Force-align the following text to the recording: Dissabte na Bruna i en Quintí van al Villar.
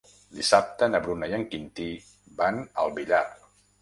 Dissabte 0.37 0.87
na 0.93 1.01
Bruna 1.03 1.29
i 1.33 1.37
en 1.39 1.45
Quintí 1.51 1.87
van 2.41 2.59
al 2.85 2.91
Villar. 2.97 3.25